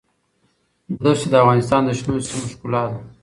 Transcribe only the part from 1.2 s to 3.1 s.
د افغانستان د شنو سیمو ښکلا ده.